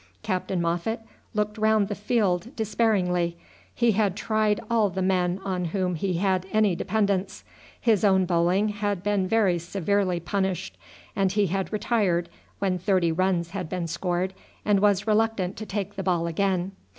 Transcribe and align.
Captain 0.23 0.59
Moffat 0.59 1.01
looked 1.35 1.59
round 1.59 1.87
the 1.87 1.93
field 1.93 2.55
despairingly. 2.55 3.37
He 3.71 3.91
had 3.91 4.15
tried 4.15 4.59
all 4.67 4.89
the 4.89 5.03
men 5.03 5.39
on 5.45 5.65
whom 5.65 5.93
he 5.93 6.13
had 6.15 6.47
any 6.51 6.75
dependence. 6.75 7.43
His 7.79 8.03
own 8.03 8.25
bowling 8.25 8.69
had 8.69 9.03
been 9.03 9.27
very 9.27 9.59
severely 9.59 10.19
punished, 10.19 10.75
and 11.15 11.31
he 11.31 11.45
had 11.45 11.71
retired 11.71 12.29
when 12.57 12.79
thirty 12.79 13.11
runs 13.11 13.51
had 13.51 13.69
been 13.69 13.85
scored 13.85 14.33
and 14.65 14.79
was 14.79 15.05
reluctant 15.05 15.55
to 15.57 15.67
take 15.67 15.93
the 15.93 16.01
ball 16.01 16.25
again. 16.25 16.71